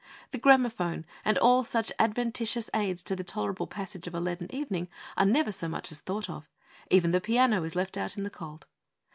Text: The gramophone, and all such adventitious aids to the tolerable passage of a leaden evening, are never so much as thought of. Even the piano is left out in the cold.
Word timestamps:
The 0.31 0.39
gramophone, 0.39 1.05
and 1.23 1.37
all 1.37 1.63
such 1.63 1.91
adventitious 1.99 2.71
aids 2.73 3.03
to 3.03 3.15
the 3.15 3.23
tolerable 3.23 3.67
passage 3.67 4.07
of 4.07 4.15
a 4.15 4.19
leaden 4.19 4.49
evening, 4.51 4.87
are 5.15 5.27
never 5.27 5.51
so 5.51 5.67
much 5.69 5.91
as 5.91 5.99
thought 5.99 6.27
of. 6.27 6.49
Even 6.89 7.11
the 7.11 7.21
piano 7.21 7.63
is 7.63 7.75
left 7.75 7.95
out 7.97 8.17
in 8.17 8.23
the 8.23 8.31
cold. 8.31 8.65